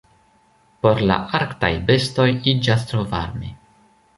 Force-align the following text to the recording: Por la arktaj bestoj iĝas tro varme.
Por 0.85 1.01
la 1.11 1.17
arktaj 1.41 1.71
bestoj 1.91 2.27
iĝas 2.55 2.89
tro 2.93 3.05
varme. 3.13 3.53